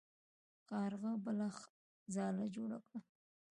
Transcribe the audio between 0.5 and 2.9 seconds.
کارغه بله ځاله جوړه